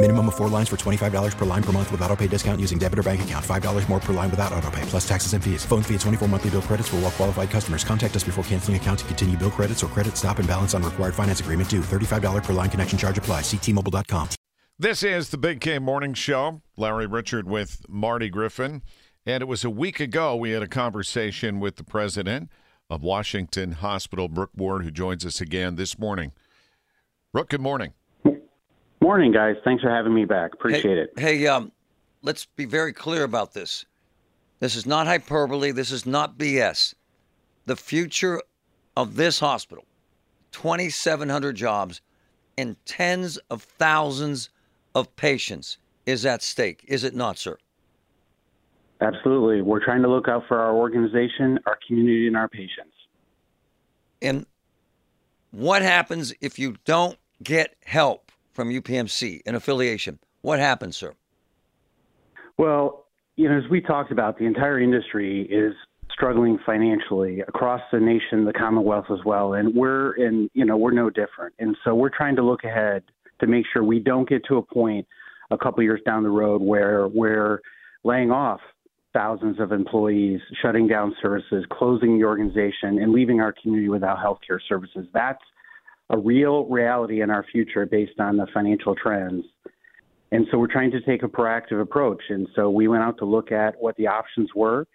[0.00, 2.78] Minimum of four lines for $25 per line per month with auto pay discount using
[2.78, 3.44] debit or bank account.
[3.44, 5.64] $5 more per line without auto pay, plus taxes and fees.
[5.64, 7.82] Phone fee at 24 monthly bill credits for all well qualified customers.
[7.82, 10.84] Contact us before canceling account to continue bill credits or credit stop and balance on
[10.84, 11.80] required finance agreement due.
[11.80, 13.40] $35 per line connection charge apply.
[13.40, 14.28] Ctmobile.com.
[14.78, 16.62] This is the Big K Morning Show.
[16.76, 18.82] Larry Richert with Marty Griffin.
[19.26, 22.50] And it was a week ago we had a conversation with the president
[22.88, 26.30] of Washington Hospital, Brook Ward, who joins us again this morning.
[27.32, 27.94] Brook, good morning.
[29.00, 29.56] Morning, guys.
[29.64, 30.54] Thanks for having me back.
[30.54, 31.18] Appreciate hey, it.
[31.18, 31.72] Hey, um,
[32.22, 33.86] let's be very clear about this.
[34.60, 35.70] This is not hyperbole.
[35.70, 36.94] This is not BS.
[37.66, 38.42] The future
[38.96, 39.84] of this hospital,
[40.52, 42.00] 2,700 jobs
[42.56, 44.50] and tens of thousands
[44.94, 46.84] of patients is at stake.
[46.88, 47.56] Is it not, sir?
[49.00, 49.62] Absolutely.
[49.62, 52.94] We're trying to look out for our organization, our community, and our patients.
[54.20, 54.44] And
[55.52, 58.27] what happens if you don't get help
[58.58, 60.18] from UPMC, an affiliation?
[60.40, 61.14] What happened, sir?
[62.56, 63.04] Well,
[63.36, 65.74] you know, as we talked about, the entire industry is
[66.12, 70.90] struggling financially across the nation, the Commonwealth as well, and we're in, you know, we're
[70.90, 71.54] no different.
[71.60, 73.04] And so we're trying to look ahead
[73.38, 75.06] to make sure we don't get to a point
[75.52, 77.60] a couple years down the road where we're
[78.02, 78.58] laying off
[79.12, 84.40] thousands of employees, shutting down services, closing the organization, and leaving our community without health
[84.44, 85.06] care services.
[85.14, 85.44] That's
[86.10, 89.44] a real reality in our future based on the financial trends.
[90.30, 92.22] And so we're trying to take a proactive approach.
[92.28, 94.86] And so we went out to look at what the options were.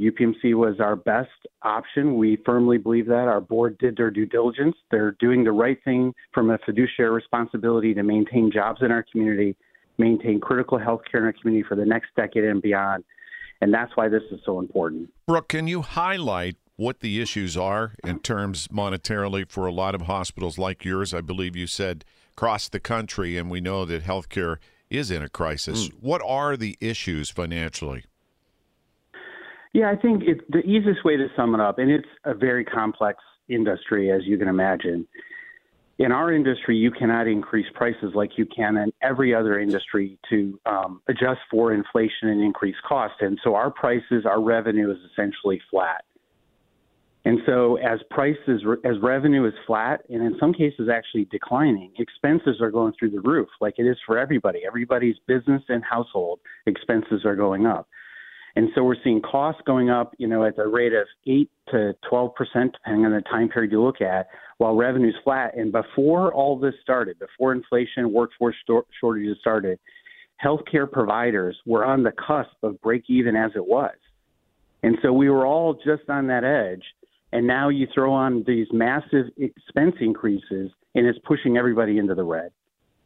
[0.00, 1.28] UPMC was our best
[1.62, 2.16] option.
[2.16, 3.28] We firmly believe that.
[3.28, 4.74] Our board did their due diligence.
[4.90, 9.56] They're doing the right thing from a fiduciary responsibility to maintain jobs in our community,
[9.98, 13.04] maintain critical health care in our community for the next decade and beyond.
[13.60, 15.10] And that's why this is so important.
[15.26, 20.02] Brook, can you highlight what the issues are in terms monetarily for a lot of
[20.02, 21.12] hospitals like yours?
[21.12, 24.56] I believe you said across the country, and we know that healthcare
[24.88, 25.88] is in a crisis.
[25.88, 25.94] Mm.
[26.00, 28.04] What are the issues financially?
[29.74, 32.64] Yeah, I think it's the easiest way to sum it up, and it's a very
[32.64, 33.18] complex
[33.48, 35.06] industry, as you can imagine.
[35.98, 40.58] In our industry, you cannot increase prices like you can in every other industry to
[40.64, 43.16] um, adjust for inflation and increase cost.
[43.20, 46.04] And so our prices, our revenue is essentially flat.
[47.24, 52.62] And so, as prices, as revenue is flat, and in some cases actually declining, expenses
[52.62, 54.60] are going through the roof, like it is for everybody.
[54.66, 57.88] Everybody's business and household expenses are going up.
[58.56, 61.94] And so we're seeing costs going up, you know, at the rate of 8 to
[62.08, 64.28] 12 percent, depending on the time period you look at,
[64.58, 65.56] while revenue's flat.
[65.56, 68.56] And before all this started, before inflation, workforce
[68.98, 69.78] shortages started,
[70.42, 73.94] healthcare providers were on the cusp of break even as it was.
[74.82, 76.82] And so we were all just on that edge.
[77.32, 82.24] And now you throw on these massive expense increases, and it's pushing everybody into the
[82.24, 82.50] red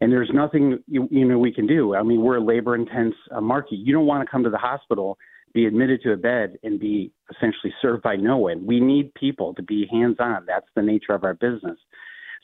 [0.00, 1.94] and there's nothing you, you know we can do.
[1.94, 3.76] I mean, we're a labor intense uh, market.
[3.76, 5.18] You don't want to come to the hospital,
[5.52, 8.64] be admitted to a bed, and be essentially served by no one.
[8.64, 10.46] We need people to be hands on.
[10.46, 11.78] That's the nature of our business.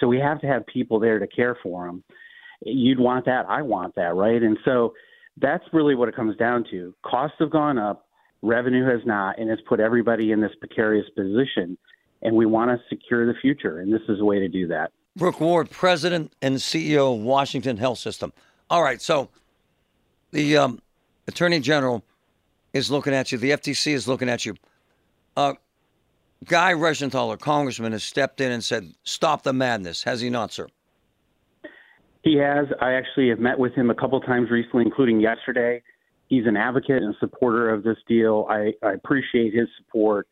[0.00, 2.02] So we have to have people there to care for them.
[2.64, 3.46] You'd want that.
[3.48, 4.42] I want that, right?
[4.42, 4.94] And so
[5.40, 6.94] that's really what it comes down to.
[7.04, 8.06] Costs have gone up,
[8.44, 11.76] revenue has not, and it's put everybody in this precarious position.
[12.22, 14.92] And we want to secure the future, and this is a way to do that.
[15.16, 18.32] Brook Ward, President and CEO of Washington Health System.
[18.70, 19.28] All right, so
[20.30, 20.80] the um,
[21.28, 22.02] Attorney General
[22.72, 23.38] is looking at you.
[23.38, 24.54] The FTC is looking at you.
[25.36, 25.54] Uh,
[26.44, 30.66] Guy Reschenthaler, Congressman, has stepped in and said, "Stop the madness." Has he not, sir?
[32.22, 32.66] He has.
[32.80, 35.82] I actually have met with him a couple times recently, including yesterday.
[36.28, 38.46] He's an advocate and supporter of this deal.
[38.48, 40.26] I, I appreciate his support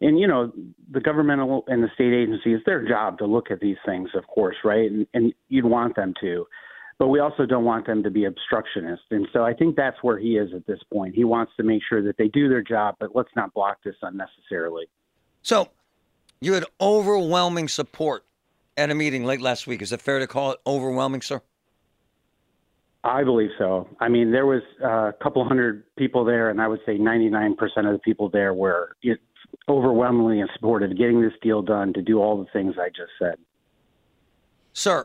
[0.00, 0.52] and you know
[0.90, 4.56] the governmental and the state agencies their job to look at these things of course
[4.64, 6.44] right and, and you'd want them to
[6.98, 10.18] but we also don't want them to be obstructionist and so i think that's where
[10.18, 12.96] he is at this point he wants to make sure that they do their job
[12.98, 14.86] but let's not block this unnecessarily
[15.42, 15.68] So
[16.40, 18.24] you had overwhelming support
[18.76, 19.82] at a meeting late last week.
[19.82, 21.40] Is it fair to call it overwhelming, sir?
[23.04, 23.88] I believe so.
[24.00, 27.54] I mean, there was uh, a couple hundred people there, and I would say 99%
[27.78, 28.96] of the people there were
[29.68, 33.10] overwhelmingly in support of getting this deal done to do all the things I just
[33.18, 33.34] said.
[34.72, 35.04] Sir,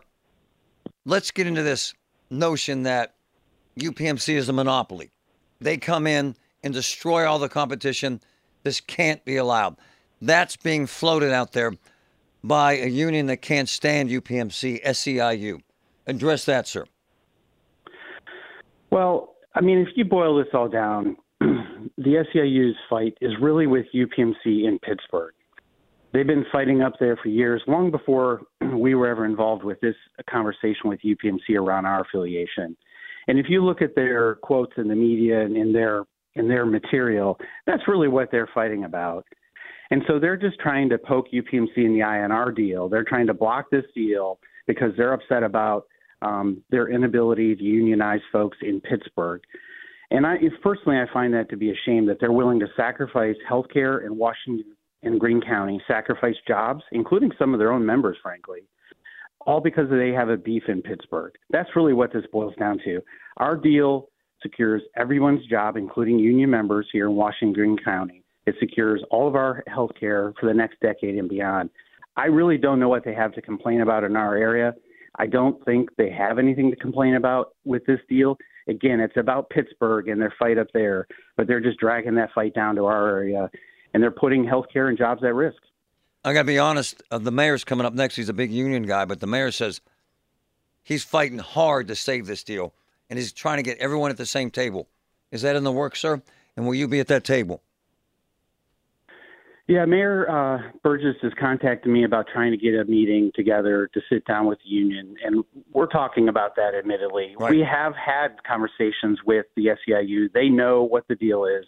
[1.05, 1.93] let's get into this
[2.29, 3.15] notion that
[3.79, 5.11] UPMC is a monopoly.
[5.59, 8.21] They come in and destroy all the competition.
[8.63, 9.75] This can't be allowed.
[10.21, 11.73] That's being floated out there
[12.43, 15.61] by a union that can't stand UPMC, SEIU.
[16.05, 16.85] Address that, sir.
[18.91, 23.85] Well, I mean, if you boil this all down, the SEIU's fight is really with
[23.93, 25.33] UPMC in Pittsburgh.
[26.13, 28.41] They've been fighting up there for years, long before
[28.73, 29.95] we were ever involved with this
[30.29, 32.75] conversation with UPMC around our affiliation.
[33.27, 36.05] And if you look at their quotes in the media and in their
[36.35, 39.25] in their material, that's really what they're fighting about.
[39.89, 42.87] And so they're just trying to poke UPMC in the eye on our deal.
[42.87, 45.87] They're trying to block this deal because they're upset about
[46.21, 49.41] um, their inability to unionize folks in Pittsburgh.
[50.09, 53.35] And I personally, I find that to be a shame that they're willing to sacrifice
[53.47, 58.17] health care in Washington and Greene County, sacrifice jobs, including some of their own members,
[58.23, 58.61] frankly,
[59.45, 61.33] all because they have a beef in Pittsburgh.
[61.49, 63.01] That's really what this boils down to.
[63.37, 64.09] Our deal
[64.41, 68.23] secures everyone's job, including union members here in Washington, Greene County.
[68.45, 71.69] It secures all of our health care for the next decade and beyond.
[72.15, 74.73] I really don't know what they have to complain about in our area.
[75.17, 78.37] I don't think they have anything to complain about with this deal.
[78.67, 82.53] Again, it's about Pittsburgh and their fight up there, but they're just dragging that fight
[82.53, 83.49] down to our area,
[83.93, 85.57] and they're putting healthcare and jobs at risk.
[86.23, 87.01] I got to be honest.
[87.09, 88.15] Uh, the mayor's coming up next.
[88.15, 89.81] He's a big union guy, but the mayor says
[90.83, 92.73] he's fighting hard to save this deal,
[93.09, 94.87] and he's trying to get everyone at the same table.
[95.31, 96.21] Is that in the works, sir?
[96.55, 97.61] And will you be at that table?
[99.67, 104.01] Yeah, Mayor uh, Burgess has contacted me about trying to get a meeting together to
[104.09, 105.43] sit down with the union, and
[105.73, 106.73] we're talking about that.
[106.73, 107.51] Admittedly, right.
[107.51, 110.31] we have had conversations with the SEIU.
[110.33, 111.65] They know what the deal is.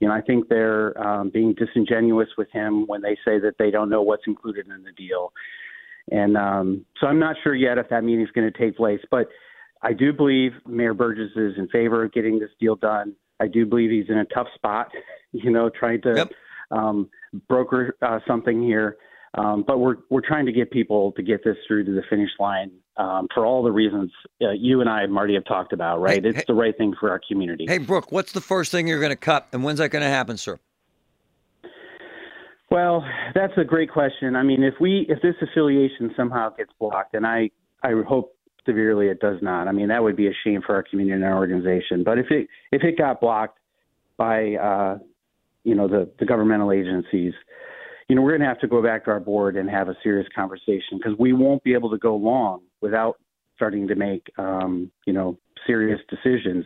[0.00, 3.70] You know, I think they're um, being disingenuous with him when they say that they
[3.70, 5.30] don't know what's included in the deal.
[6.10, 9.00] And um, so I'm not sure yet if that meeting is going to take place,
[9.10, 9.28] but
[9.82, 13.14] I do believe Mayor Burgess is in favor of getting this deal done.
[13.38, 14.88] I do believe he's in a tough spot,
[15.32, 16.14] you know, trying to.
[16.16, 16.32] Yep
[16.74, 17.08] um,
[17.48, 18.96] broker uh, something here.
[19.36, 22.30] Um, but we're we're trying to get people to get this through to the finish
[22.38, 26.00] line um, for all the reasons uh, you and I, Marty, have talked about.
[26.00, 27.66] Right, hey, it's hey, the right thing for our community.
[27.66, 30.08] Hey, Brook, what's the first thing you're going to cut, and when's that going to
[30.08, 30.60] happen, sir?
[32.70, 33.04] Well,
[33.34, 34.36] that's a great question.
[34.36, 37.50] I mean, if we if this affiliation somehow gets blocked, and I
[37.82, 38.36] I hope
[38.66, 39.68] severely it does not.
[39.68, 42.04] I mean, that would be a shame for our community and our organization.
[42.04, 43.58] But if it if it got blocked
[44.16, 44.98] by uh,
[45.64, 47.32] you know the the governmental agencies
[48.08, 49.96] you know we're going to have to go back to our board and have a
[50.02, 53.16] serious conversation because we won't be able to go long without
[53.56, 56.64] starting to make um, you know serious decisions.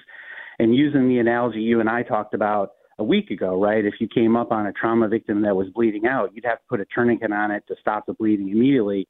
[0.58, 4.08] And using the analogy you and I talked about a week ago right if you
[4.08, 6.84] came up on a trauma victim that was bleeding out you'd have to put a
[6.92, 9.06] tourniquet on it to stop the bleeding immediately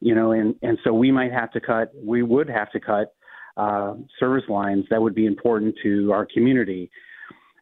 [0.00, 3.14] you know and and so we might have to cut we would have to cut
[3.56, 6.90] uh, service lines that would be important to our community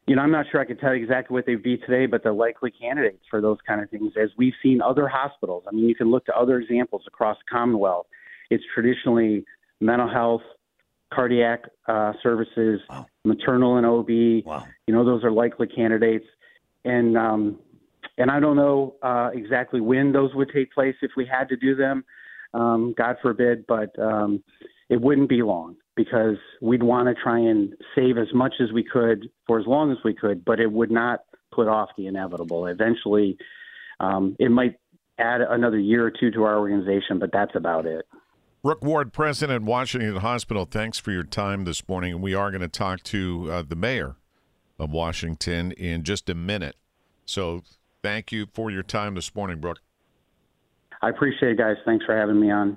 [0.07, 2.23] you know, I'm not sure I can tell you exactly what they'd be today, but
[2.23, 5.65] they're likely candidates for those kind of things, as we've seen other hospitals.
[5.69, 8.07] I mean, you can look to other examples across the Commonwealth.
[8.51, 9.45] It's traditionally
[9.81, 10.43] mental health,
[11.13, 13.07] cardiac uh, services, wow.
[13.25, 14.45] maternal and OB.
[14.45, 14.67] Wow.
[14.87, 16.27] You know, those are likely candidates,
[16.85, 17.59] and um,
[18.19, 21.57] and I don't know uh, exactly when those would take place if we had to
[21.57, 22.05] do them.
[22.55, 24.43] Um, God forbid, but um,
[24.93, 28.85] it wouldn't be long because we'd want to try and save as much as we
[28.85, 31.21] could for as long as we could, but it would not
[31.51, 32.67] put off the inevitable.
[32.67, 33.39] Eventually,
[34.01, 34.75] um, it might
[35.19, 38.05] add another year or two to our organization, but that's about it.
[38.63, 42.13] Brook Ward, President, Washington Hospital, thanks for your time this morning.
[42.13, 44.17] And we are going to talk to uh, the mayor
[44.79, 46.77] of Washington in just a minute.
[47.25, 47.63] So
[48.03, 49.79] thank you for your time this morning, Brook.
[51.01, 51.77] I appreciate it, guys.
[51.87, 52.77] Thanks for having me on.